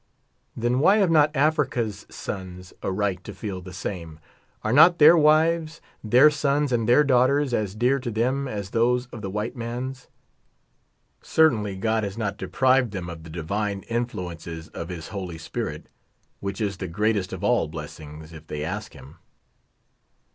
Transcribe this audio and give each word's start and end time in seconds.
Then 0.57 0.79
why 0.79 0.97
have 0.97 1.11
not 1.11 1.35
Afric's 1.35 2.07
sons 2.09 2.73
a 2.81 2.91
right 2.91 3.23
to 3.23 3.35
feel 3.35 3.61
the 3.61 3.69
same^^ 3.69 4.17
Are 4.63 4.73
not 4.73 4.97
their 4.97 5.15
wives, 5.15 5.79
their 6.03 6.31
sons, 6.31 6.71
and 6.71 6.89
their 6.89 7.03
daughters 7.03 7.53
as 7.53 7.75
dear 7.75 7.99
to 7.99 8.09
them 8.09 8.47
as 8.47 8.71
those 8.71 9.05
of 9.09 9.21
the 9.21 9.29
white 9.29 9.55
man's? 9.55 10.07
Certainl}' 11.21 11.79
God 11.79 12.03
has 12.03 12.17
not 12.17 12.37
deprived 12.37 12.93
them 12.93 13.11
of 13.11 13.21
the 13.21 13.29
divine 13.29 13.81
influences 13.83 14.69
of 14.69 14.89
his# 14.89 15.09
Holy 15.09 15.37
Spirit, 15.37 15.85
which 16.39 16.59
is 16.59 16.77
the 16.77 16.87
greatest 16.87 17.31
of 17.31 17.43
all 17.43 17.67
blessings, 17.67 18.33
if 18.33 18.47
they 18.47 18.63
ask 18.63 18.93
him. 18.93 19.17